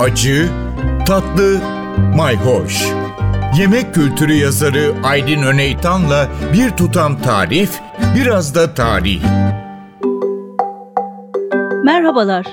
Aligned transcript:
acı, 0.00 0.48
tatlı, 1.06 1.60
mayhoş. 2.16 2.86
Yemek 3.58 3.94
kültürü 3.94 4.32
yazarı 4.32 4.94
Aydın 5.04 5.42
Öneytan'la 5.42 6.28
bir 6.52 6.70
tutam 6.70 7.22
tarif, 7.22 7.80
biraz 8.16 8.54
da 8.54 8.74
tarih. 8.74 9.22
Merhabalar. 11.84 12.46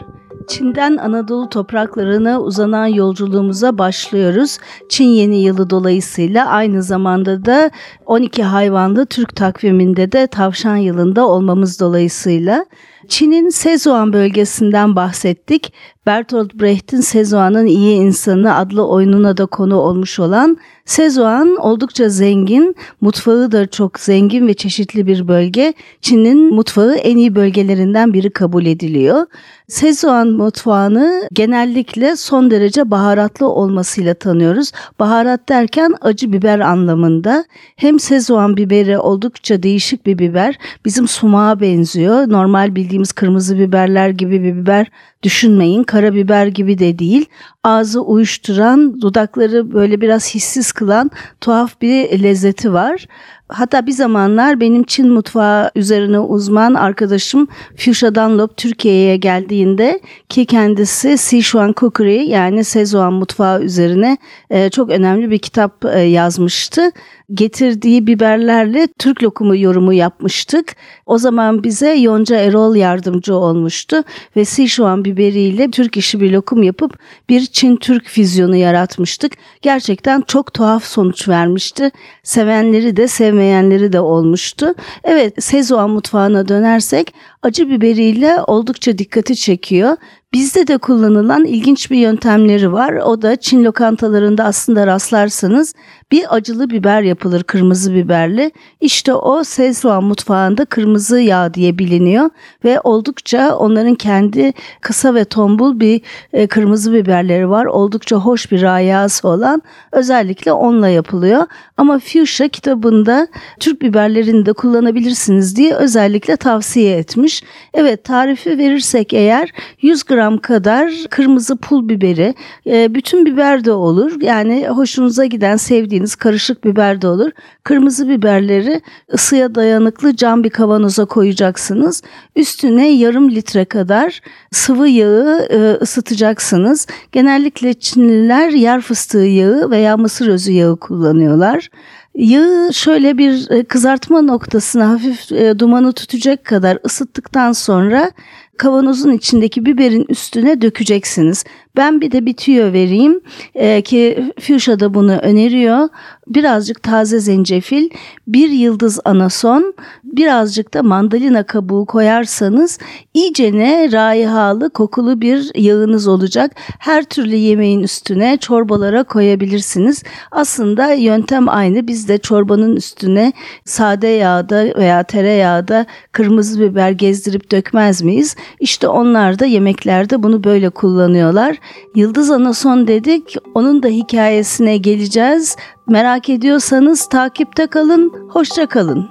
Çin'den 0.47 0.97
Anadolu 0.97 1.49
topraklarına 1.49 2.41
uzanan 2.41 2.87
yolculuğumuza 2.87 3.77
başlıyoruz. 3.77 4.57
Çin 4.89 5.07
yeni 5.07 5.41
yılı 5.41 5.69
dolayısıyla 5.69 6.45
aynı 6.45 6.83
zamanda 6.83 7.45
da 7.45 7.71
12 8.05 8.43
hayvanlı 8.43 9.05
Türk 9.05 9.35
takviminde 9.35 10.11
de 10.11 10.27
tavşan 10.27 10.75
yılında 10.75 11.27
olmamız 11.27 11.79
dolayısıyla 11.79 12.65
Çin'in 13.07 13.49
Sezuan 13.49 14.13
bölgesinden 14.13 14.95
bahsettik. 14.95 15.73
Bertolt 16.05 16.53
Brecht'in 16.53 17.01
Sezuan'ın 17.01 17.65
İyi 17.65 17.95
İnsanı 17.95 18.55
adlı 18.55 18.87
oyununa 18.87 19.37
da 19.37 19.45
konu 19.45 19.75
olmuş 19.75 20.19
olan 20.19 20.57
Sezuan 20.85 21.55
oldukça 21.55 22.09
zengin, 22.09 22.75
mutfağı 23.01 23.51
da 23.51 23.67
çok 23.67 23.99
zengin 23.99 24.47
ve 24.47 24.53
çeşitli 24.53 25.07
bir 25.07 25.27
bölge. 25.27 25.73
Çin'in 26.01 26.53
mutfağı 26.53 26.95
en 26.95 27.17
iyi 27.17 27.35
bölgelerinden 27.35 28.13
biri 28.13 28.29
kabul 28.29 28.65
ediliyor. 28.65 29.25
Sezuan 29.67 30.27
mutfağını 30.27 31.27
genellikle 31.33 32.15
son 32.15 32.51
derece 32.51 32.91
baharatlı 32.91 33.47
olmasıyla 33.47 34.13
tanıyoruz. 34.13 34.71
Baharat 34.99 35.49
derken 35.49 35.95
acı 36.01 36.33
biber 36.33 36.59
anlamında. 36.59 37.45
Hem 37.75 37.99
Sezuan 37.99 38.57
biberi 38.57 38.99
oldukça 38.99 39.63
değişik 39.63 40.05
bir 40.05 40.19
biber. 40.19 40.57
Bizim 40.85 41.07
sumağa 41.07 41.59
benziyor. 41.59 42.29
Normal 42.29 42.75
bildiğimiz 42.75 42.92
kırmızı 43.11 43.59
biberler 43.59 44.09
gibi 44.09 44.43
bir 44.43 44.55
biber 44.55 44.87
düşünmeyin. 45.23 45.83
Karabiber 45.83 46.47
gibi 46.47 46.79
de 46.79 46.99
değil. 46.99 47.25
Ağzı 47.63 48.01
uyuşturan, 48.01 49.01
dudakları 49.01 49.73
böyle 49.73 50.01
biraz 50.01 50.35
hissiz 50.35 50.71
kılan 50.71 51.11
tuhaf 51.41 51.81
bir 51.81 52.23
lezzeti 52.23 52.73
var. 52.73 53.05
Hatta 53.47 53.87
bir 53.87 53.91
zamanlar 53.91 54.59
benim 54.59 54.83
Çin 54.83 55.09
mutfağı 55.09 55.71
üzerine 55.75 56.19
uzman 56.19 56.73
arkadaşım 56.73 57.47
Fuchsia 57.77 58.15
Dunlop 58.15 58.57
Türkiye'ye 58.57 59.17
geldiğinde 59.17 59.99
ki 60.29 60.45
kendisi 60.45 61.17
Sichuan 61.17 61.73
Cookery 61.77 62.29
yani 62.29 62.63
Szechuan 62.63 63.13
mutfağı 63.13 63.61
üzerine 63.61 64.17
e, 64.49 64.69
çok 64.69 64.89
önemli 64.89 65.31
bir 65.31 65.39
kitap 65.39 65.85
e, 65.85 65.99
yazmıştı 65.99 66.91
getirdiği 67.33 68.07
biberlerle 68.07 68.87
Türk 68.99 69.23
lokumu 69.23 69.57
yorumu 69.57 69.93
yapmıştık. 69.93 70.75
O 71.05 71.17
zaman 71.17 71.63
bize 71.63 71.93
Yonca 71.93 72.35
Erol 72.35 72.75
yardımcı 72.75 73.35
olmuştu 73.35 74.03
ve 74.35 74.45
Sichuan 74.45 75.05
biberiyle 75.05 75.71
Türk 75.71 75.97
işi 75.97 76.19
bir 76.19 76.31
lokum 76.31 76.63
yapıp 76.63 76.99
bir 77.29 77.45
Çin-Türk 77.45 78.07
füzyonu 78.07 78.55
yaratmıştık. 78.55 79.33
Gerçekten 79.61 80.21
çok 80.21 80.53
tuhaf 80.53 80.83
sonuç 80.83 81.27
vermişti. 81.27 81.91
Sevenleri 82.23 82.97
de 82.97 83.07
sevmeyenleri 83.07 83.93
de 83.93 83.99
olmuştu. 83.99 84.73
Evet 85.03 85.43
Szechuan 85.43 85.89
mutfağına 85.89 86.47
dönersek 86.47 87.13
acı 87.41 87.69
biberiyle 87.69 88.37
oldukça 88.47 88.97
dikkati 88.97 89.35
çekiyor. 89.35 89.97
Bizde 90.33 90.67
de 90.67 90.77
kullanılan 90.77 91.45
ilginç 91.45 91.91
bir 91.91 91.97
yöntemleri 91.97 92.73
var. 92.73 92.93
O 92.93 93.21
da 93.21 93.35
Çin 93.35 93.63
lokantalarında 93.63 94.43
aslında 94.43 94.87
rastlarsanız 94.87 95.73
bir 96.11 96.35
acılı 96.35 96.69
biber 96.69 97.01
yapılır 97.01 97.43
kırmızı 97.43 97.93
biberli. 97.93 98.51
İşte 98.81 99.13
o 99.13 99.43
Szechuan 99.43 100.03
mutfağında 100.03 100.65
kırmızı 100.65 101.19
yağ 101.19 101.53
diye 101.53 101.77
biliniyor 101.77 102.29
ve 102.63 102.79
oldukça 102.83 103.55
onların 103.55 103.95
kendi 103.95 104.53
kısa 104.81 105.15
ve 105.15 105.25
tombul 105.25 105.79
bir 105.79 106.01
e, 106.33 106.47
kırmızı 106.47 106.93
biberleri 106.93 107.49
var. 107.49 107.65
Oldukça 107.65 108.15
hoş 108.15 108.51
bir 108.51 108.61
rayası 108.61 109.27
olan 109.27 109.61
özellikle 109.91 110.53
onunla 110.53 110.87
yapılıyor. 110.87 111.43
Ama 111.77 111.99
Fuchsia 111.99 112.47
kitabında 112.47 113.27
Türk 113.59 113.81
biberlerini 113.81 114.45
de 114.45 114.53
kullanabilirsiniz 114.53 115.55
diye 115.55 115.73
özellikle 115.75 116.35
tavsiye 116.35 116.97
etmiş. 116.97 117.43
Evet 117.73 118.03
tarifi 118.03 118.57
verirsek 118.57 119.13
eğer 119.13 119.49
100 119.81 120.03
gram 120.03 120.22
kadar 120.37 120.91
kırmızı 121.09 121.57
pul 121.57 121.89
biberi, 121.89 122.35
e, 122.67 122.95
bütün 122.95 123.25
biber 123.25 123.65
de 123.65 123.71
olur. 123.71 124.21
Yani 124.21 124.67
hoşunuza 124.67 125.25
giden 125.25 125.55
sevdiğiniz 125.55 126.15
karışık 126.15 126.63
biber 126.63 127.01
de 127.01 127.07
olur. 127.07 127.31
Kırmızı 127.63 128.09
biberleri 128.09 128.81
ısıya 129.13 129.55
dayanıklı 129.55 130.15
cam 130.15 130.43
bir 130.43 130.49
kavanoza 130.49 131.05
koyacaksınız. 131.05 132.01
Üstüne 132.35 132.91
yarım 132.91 133.31
litre 133.31 133.65
kadar 133.65 134.21
sıvı 134.51 134.87
yağı 134.87 135.47
e, 135.49 135.73
ısıtacaksınız. 135.81 136.87
Genellikle 137.11 137.73
Çinliler 137.73 138.49
yer 138.49 138.81
fıstığı 138.81 139.17
yağı 139.17 139.69
veya 139.69 139.97
mısır 139.97 140.27
özü 140.27 140.51
yağı 140.51 140.77
kullanıyorlar. 140.77 141.69
Yağı 142.15 142.73
şöyle 142.73 143.17
bir 143.17 143.51
e, 143.51 143.63
kızartma 143.63 144.21
noktasına 144.21 144.89
hafif 144.89 145.29
dumanı 145.59 145.93
tutacak 145.93 146.45
kadar 146.45 146.77
ısıttıktan 146.85 147.51
sonra 147.51 148.11
kavanozun 148.57 149.11
içindeki 149.11 149.65
biberin 149.65 150.05
üstüne 150.09 150.61
dökeceksiniz. 150.61 151.43
Ben 151.77 152.01
bir 152.01 152.11
de 152.11 152.25
bir 152.25 152.33
tüyo 152.33 152.73
vereyim 152.73 153.21
ee, 153.55 153.81
ki 153.81 154.31
Fuchsia 154.39 154.79
da 154.79 154.93
bunu 154.93 155.17
öneriyor. 155.17 155.89
Birazcık 156.27 156.83
taze 156.83 157.19
zencefil, 157.19 157.89
bir 158.27 158.49
yıldız 158.49 158.99
anason, 159.05 159.73
birazcık 160.03 160.73
da 160.73 160.83
mandalina 160.83 161.43
kabuğu 161.43 161.85
koyarsanız 161.85 162.79
iyicene 163.13 163.91
raihalı 163.91 164.69
kokulu 164.69 165.21
bir 165.21 165.51
yağınız 165.55 166.07
olacak. 166.07 166.51
Her 166.79 167.03
türlü 167.03 167.35
yemeğin 167.35 167.83
üstüne 167.83 168.37
çorbalara 168.37 169.03
koyabilirsiniz. 169.03 170.03
Aslında 170.31 170.93
yöntem 170.93 171.49
aynı. 171.49 171.87
Biz 171.87 172.07
de 172.07 172.17
çorbanın 172.17 172.75
üstüne 172.75 173.33
sade 173.65 174.07
yağda 174.07 174.65
veya 174.77 175.03
tereyağda 175.03 175.85
kırmızı 176.11 176.59
biber 176.59 176.91
gezdirip 176.91 177.51
dökmez 177.51 178.01
miyiz? 178.01 178.35
İşte 178.59 178.87
onlar 178.87 179.39
da 179.39 179.45
yemeklerde 179.45 180.23
bunu 180.23 180.43
böyle 180.43 180.69
kullanıyorlar. 180.69 181.57
Yıldız 181.95 182.31
Anason 182.31 182.87
dedik. 182.87 183.35
Onun 183.53 183.83
da 183.83 183.87
hikayesine 183.87 184.77
geleceğiz. 184.77 185.55
Merak 185.87 186.29
ediyorsanız 186.29 187.09
takipte 187.09 187.67
kalın. 187.67 188.13
Hoşça 188.29 188.65
kalın. 188.65 189.09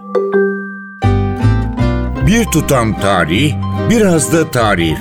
Bir 2.27 2.45
tutam 2.45 3.01
tarih, 3.01 3.55
biraz 3.91 4.33
da 4.33 4.51
tarif. 4.51 4.99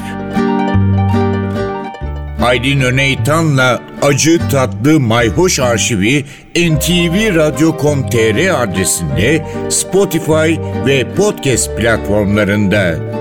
Aydın 2.44 2.82
Öneytan'la 2.82 3.80
Acı 4.02 4.40
Tatlı 4.52 5.00
Mayhoş 5.00 5.60
Arşivi 5.60 6.26
ntvradio.com.tr 6.56 8.64
adresinde 8.64 9.46
Spotify 9.70 10.56
ve 10.86 11.16
podcast 11.16 11.78
platformlarında. 11.78 13.21